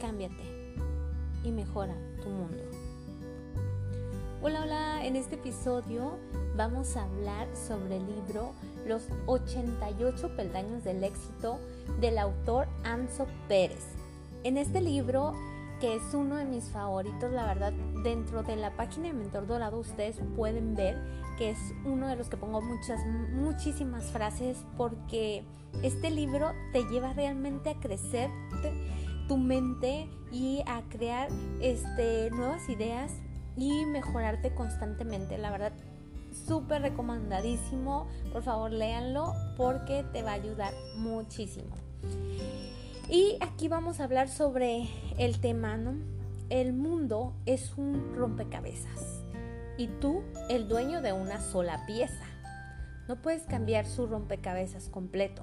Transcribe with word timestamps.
Cámbiate 0.00 0.76
y 1.44 1.50
mejora 1.50 1.94
tu 2.22 2.28
mundo. 2.28 2.62
Hola, 4.40 4.62
hola, 4.62 5.04
en 5.04 5.16
este 5.16 5.34
episodio 5.34 6.18
vamos 6.56 6.96
a 6.96 7.02
hablar 7.02 7.48
sobre 7.56 7.96
el 7.96 8.06
libro 8.06 8.52
Los 8.86 9.08
88 9.26 10.36
peldaños 10.36 10.84
del 10.84 11.02
éxito 11.02 11.58
del 12.00 12.18
autor 12.18 12.68
Anso 12.84 13.26
Pérez. 13.48 13.84
En 14.44 14.56
este 14.56 14.80
libro, 14.80 15.32
que 15.80 15.96
es 15.96 16.14
uno 16.14 16.36
de 16.36 16.44
mis 16.44 16.70
favoritos, 16.70 17.32
la 17.32 17.46
verdad, 17.46 17.72
dentro 18.04 18.44
de 18.44 18.54
la 18.54 18.76
página 18.76 19.08
de 19.08 19.14
Mentor 19.14 19.48
Dorado 19.48 19.78
ustedes 19.78 20.20
pueden 20.36 20.76
ver 20.76 20.96
que 21.38 21.50
es 21.50 21.58
uno 21.84 22.06
de 22.06 22.16
los 22.16 22.28
que 22.28 22.36
pongo 22.36 22.60
muchas, 22.60 23.04
muchísimas 23.32 24.04
frases 24.12 24.58
porque 24.76 25.44
este 25.82 26.10
libro 26.10 26.52
te 26.72 26.84
lleva 26.84 27.12
realmente 27.12 27.70
a 27.70 27.74
crecer 27.74 28.30
tu 29.28 29.36
mente 29.36 30.08
y 30.32 30.62
a 30.66 30.82
crear 30.88 31.28
este, 31.60 32.30
nuevas 32.30 32.68
ideas 32.68 33.12
y 33.56 33.84
mejorarte 33.86 34.54
constantemente. 34.54 35.38
La 35.38 35.50
verdad, 35.50 35.72
súper 36.46 36.82
recomendadísimo. 36.82 38.08
Por 38.32 38.42
favor, 38.42 38.72
léanlo 38.72 39.34
porque 39.56 40.04
te 40.12 40.22
va 40.22 40.30
a 40.32 40.34
ayudar 40.34 40.72
muchísimo. 40.96 41.76
Y 43.08 43.36
aquí 43.40 43.68
vamos 43.68 44.00
a 44.00 44.04
hablar 44.04 44.28
sobre 44.28 44.88
el 45.18 45.40
tema, 45.40 45.76
¿no? 45.76 45.94
El 46.50 46.72
mundo 46.72 47.34
es 47.46 47.74
un 47.76 48.14
rompecabezas 48.14 49.22
y 49.76 49.86
tú 49.86 50.22
el 50.48 50.68
dueño 50.68 51.02
de 51.02 51.12
una 51.12 51.40
sola 51.40 51.84
pieza. 51.86 52.24
No 53.06 53.16
puedes 53.22 53.44
cambiar 53.44 53.86
su 53.86 54.06
rompecabezas 54.06 54.88
completo, 54.88 55.42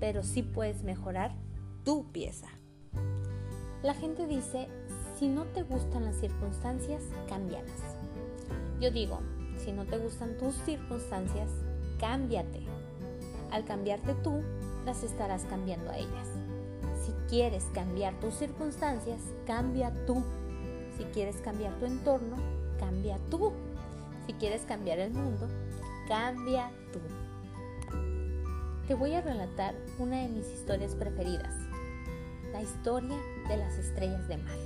pero 0.00 0.22
sí 0.22 0.42
puedes 0.42 0.82
mejorar 0.82 1.32
tu 1.84 2.10
pieza. 2.10 2.48
La 3.82 3.94
gente 3.94 4.26
dice, 4.26 4.66
si 5.16 5.28
no 5.28 5.44
te 5.44 5.62
gustan 5.62 6.04
las 6.04 6.16
circunstancias, 6.16 7.00
cámbialas. 7.28 7.96
Yo 8.80 8.90
digo, 8.90 9.20
si 9.64 9.70
no 9.70 9.84
te 9.84 9.98
gustan 9.98 10.36
tus 10.36 10.56
circunstancias, 10.64 11.48
cámbiate. 12.00 12.62
Al 13.52 13.64
cambiarte 13.64 14.14
tú, 14.16 14.42
las 14.84 15.04
estarás 15.04 15.44
cambiando 15.44 15.90
a 15.90 15.96
ellas. 15.96 16.28
Si 17.04 17.12
quieres 17.28 17.64
cambiar 17.72 18.18
tus 18.18 18.34
circunstancias, 18.34 19.20
cambia 19.46 19.92
tú. 20.06 20.24
Si 20.96 21.04
quieres 21.04 21.36
cambiar 21.36 21.78
tu 21.78 21.86
entorno, 21.86 22.36
cambia 22.80 23.18
tú. 23.30 23.52
Si 24.26 24.32
quieres 24.34 24.62
cambiar 24.62 24.98
el 24.98 25.12
mundo, 25.12 25.46
cambia 26.08 26.72
tú. 26.92 26.98
Te 28.88 28.94
voy 28.94 29.14
a 29.14 29.20
relatar 29.20 29.76
una 29.98 30.22
de 30.22 30.28
mis 30.28 30.46
historias 30.50 30.96
preferidas, 30.96 31.54
la 32.58 32.64
historia 32.64 33.16
de 33.48 33.56
las 33.56 33.78
estrellas 33.78 34.26
de 34.26 34.36
mar. 34.36 34.56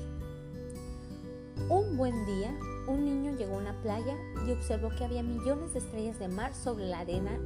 Un 1.69 1.98
buen 1.98 2.25
día, 2.25 2.51
un 2.89 3.05
niño 3.05 3.36
llegó 3.36 3.57
a 3.57 3.58
una 3.58 3.83
playa 3.83 4.17
y 4.47 4.53
observó 4.53 4.89
que 4.97 5.05
había 5.05 5.23
millones 5.23 5.75
de 5.75 5.80
estrellas 5.80 6.19
de 6.19 6.29
mar 6.29 6.55
sobre 6.55 6.86
la 6.86 7.01
arena 7.01 7.39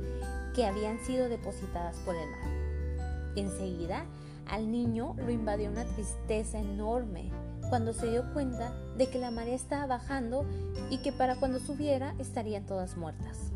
que 0.55 0.65
habían 0.65 1.01
sido 1.05 1.29
depositadas 1.29 1.97
por 2.05 2.15
el 2.15 2.31
mar. 2.31 3.35
Enseguida, 3.35 4.05
al 4.47 4.71
niño 4.71 5.17
lo 5.19 5.33
invadió 5.33 5.69
una 5.69 5.85
tristeza 5.85 6.61
enorme 6.61 7.33
cuando 7.69 7.93
se 7.93 8.09
dio 8.09 8.33
cuenta 8.33 8.73
de 8.97 9.09
que 9.09 9.19
la 9.19 9.33
marea 9.33 9.57
estaba 9.57 9.87
bajando 9.87 10.47
y 10.91 10.99
que 10.99 11.11
para 11.11 11.35
cuando 11.41 11.59
subiera 11.59 12.15
estarían 12.21 12.67
todas 12.67 12.97
muertas. 12.97 13.51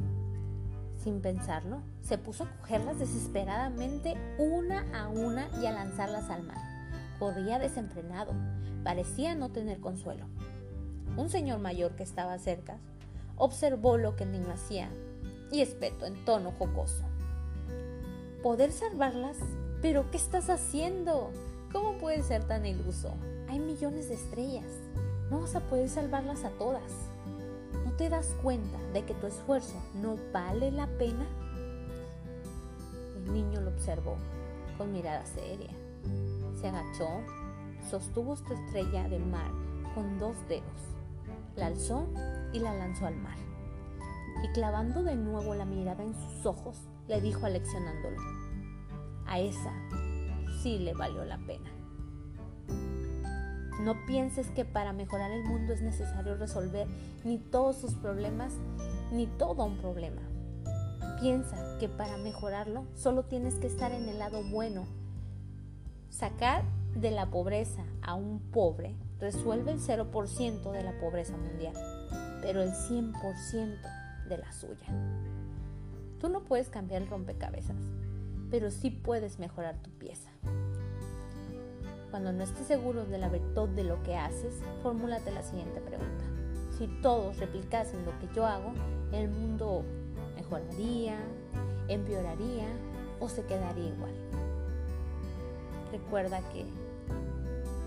Sin 1.05 1.23
pensarlo, 1.23 1.83
se 2.03 2.19
puso 2.19 2.45
a 2.45 2.51
cogerlas 2.59 2.99
desesperadamente 2.99 4.17
una 4.39 4.85
a 4.93 5.07
una 5.07 5.49
y 5.63 5.67
a 5.67 5.73
lanzarlas 5.73 6.29
al 6.31 6.43
mar. 6.43 6.70
Corría 7.21 7.59
desenfrenado, 7.59 8.33
parecía 8.83 9.35
no 9.35 9.51
tener 9.51 9.79
consuelo. 9.79 10.25
Un 11.19 11.29
señor 11.29 11.61
mayor 11.61 11.95
que 11.95 12.03
estaba 12.03 12.39
cerca 12.39 12.79
observó 13.37 13.99
lo 13.99 14.17
que 14.17 14.25
el 14.25 14.33
niño 14.33 14.51
hacía 14.51 14.89
y 15.53 15.61
espetó 15.61 16.07
en 16.07 16.25
tono 16.25 16.53
jocoso. 16.59 17.05
¿Poder 18.43 18.73
salvarlas? 18.73 19.37
¿Pero 19.83 20.11
qué 20.11 20.17
estás 20.17 20.49
haciendo? 20.49 21.31
¿Cómo 21.73 21.99
puedes 21.99 22.25
ser 22.25 22.45
tan 22.45 22.65
iluso? 22.65 23.13
Hay 23.51 23.59
millones 23.59 24.09
de 24.09 24.15
estrellas. 24.15 24.73
No 25.31 25.41
vas 25.41 25.55
a 25.55 25.61
poder 25.61 25.91
salvarlas 25.91 26.45
a 26.45 26.51
todas. 26.51 26.91
¿No 27.85 27.93
te 27.93 28.09
das 28.09 28.35
cuenta 28.43 28.79
de 28.95 29.05
que 29.05 29.13
tu 29.13 29.27
esfuerzo 29.27 29.77
no 29.95 30.17
vale 30.33 30.71
la 30.73 30.87
pena? 30.87 31.27
El 33.15 33.33
niño 33.33 33.61
lo 33.61 33.69
observó 33.69 34.17
con 34.79 34.91
mirada 34.91 35.27
seria. 35.27 35.71
Se 36.61 36.69
agachó, 36.69 37.09
sostuvo 37.89 38.37
su 38.37 38.53
estrella 38.53 39.09
de 39.09 39.19
mar 39.19 39.51
con 39.95 40.19
dos 40.19 40.37
dedos, 40.47 40.95
la 41.57 41.67
alzó 41.67 42.07
y 42.53 42.59
la 42.59 42.75
lanzó 42.75 43.07
al 43.07 43.17
mar. 43.17 43.39
Y 44.45 44.49
clavando 44.49 45.03
de 45.03 45.17
nuevo 45.17 45.55
la 45.55 45.65
mirada 45.65 46.03
en 46.03 46.15
sus 46.15 46.45
ojos, 46.45 46.77
le 47.09 47.21
dijo 47.23 47.47
aleccionándolo, 47.47 48.19
a 49.27 49.39
esa 49.41 49.73
sí 50.63 50.79
le 50.79 50.93
valió 50.93 51.25
la 51.25 51.39
pena. 51.39 51.71
No 53.81 53.95
pienses 54.07 54.51
que 54.51 54.67
para 54.67 54.93
mejorar 54.93 55.31
el 55.31 55.45
mundo 55.45 55.73
es 55.73 55.81
necesario 55.81 56.37
resolver 56.37 56.87
ni 57.25 57.39
todos 57.39 57.77
sus 57.77 57.95
problemas 57.95 58.53
ni 59.13 59.27
todo 59.27 59.65
un 59.65 59.79
problema. 59.79 60.21
Piensa 61.21 61.79
que 61.79 61.89
para 61.89 62.19
mejorarlo 62.19 62.85
solo 62.95 63.25
tienes 63.25 63.55
que 63.55 63.67
estar 63.67 63.93
en 63.93 64.09
el 64.11 64.19
lado 64.19 64.43
bueno. 64.43 65.00
Sacar 66.11 66.65
de 66.95 67.13
la 67.13 67.31
pobreza 67.31 67.85
a 68.03 68.15
un 68.15 68.41
pobre 68.41 68.97
resuelve 69.21 69.71
el 69.71 69.81
0% 69.81 70.73
de 70.73 70.83
la 70.83 70.99
pobreza 70.99 71.37
mundial, 71.37 71.75
pero 72.43 72.63
el 72.63 72.73
100% 72.73 73.79
de 74.29 74.39
la 74.39 74.53
suya. 74.53 74.89
Tú 76.21 76.29
no 76.29 76.45
puedes 76.45 76.69
cambiar 76.69 77.03
el 77.03 77.09
rompecabezas, 77.09 77.77
pero 78.51 78.71
sí 78.71 78.91
puedes 78.91 79.39
mejorar 79.39 79.77
tu 79.83 79.91
pieza. 79.91 80.31
Cuando 82.11 82.33
no 82.33 82.43
estés 82.43 82.67
seguro 82.67 83.07
de 83.07 83.19
la 83.19 83.29
verdad 83.29 83.69
de 83.69 83.85
lo 83.85 84.03
que 84.03 84.17
haces, 84.17 84.55
formúlate 84.83 85.31
la 85.31 85.45
siguiente 85.45 85.81
pregunta. 85.81 86.25
Si 86.77 86.89
todos 87.03 87.39
replicasen 87.39 88.05
lo 88.05 88.19
que 88.19 88.35
yo 88.35 88.47
hago, 88.47 88.73
el 89.13 89.29
mundo 89.29 89.85
mejoraría, 90.35 91.19
empeoraría 91.89 92.67
o 93.21 93.29
se 93.29 93.45
quedaría 93.45 93.89
igual. 93.89 94.40
Recuerda 95.93 96.41
que 96.53 96.65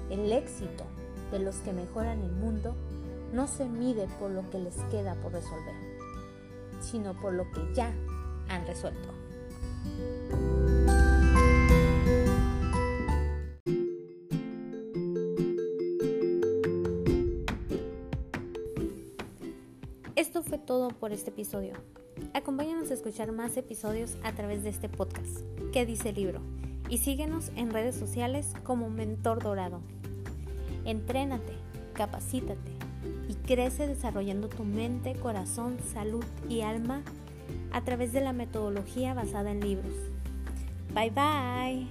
el 0.09 0.31
éxito 0.31 0.83
de 1.31 1.39
los 1.39 1.55
que 1.57 1.73
mejoran 1.73 2.21
el 2.21 2.31
mundo 2.31 2.75
no 3.33 3.47
se 3.47 3.65
mide 3.65 4.07
por 4.19 4.29
lo 4.29 4.49
que 4.49 4.59
les 4.59 4.75
queda 4.91 5.15
por 5.15 5.31
resolver, 5.31 5.73
sino 6.79 7.13
por 7.19 7.33
lo 7.33 7.49
que 7.51 7.73
ya 7.73 7.91
han 8.49 8.67
resuelto. 8.67 9.09
Esto 20.15 20.43
fue 20.43 20.57
todo 20.59 20.89
por 20.89 21.11
este 21.11 21.31
episodio. 21.31 21.73
Acompáñanos 22.33 22.91
a 22.91 22.93
escuchar 22.93 23.31
más 23.31 23.57
episodios 23.57 24.17
a 24.23 24.33
través 24.33 24.63
de 24.63 24.69
este 24.69 24.89
podcast, 24.89 25.39
¿Qué 25.71 25.85
dice 25.87 26.09
el 26.09 26.15
libro? 26.15 26.41
Y 26.89 26.99
síguenos 26.99 27.51
en 27.55 27.71
redes 27.71 27.95
sociales 27.95 28.53
como 28.63 28.89
Mentor 28.89 29.41
Dorado. 29.41 29.81
Entrénate, 30.85 31.53
capacítate 31.93 32.71
y 33.27 33.33
crece 33.35 33.87
desarrollando 33.87 34.49
tu 34.49 34.63
mente, 34.63 35.15
corazón, 35.15 35.77
salud 35.93 36.25
y 36.49 36.61
alma 36.61 37.01
a 37.71 37.81
través 37.81 38.13
de 38.13 38.21
la 38.21 38.33
metodología 38.33 39.13
basada 39.13 39.51
en 39.51 39.61
libros. 39.61 39.93
Bye 40.93 41.11
bye. 41.11 41.87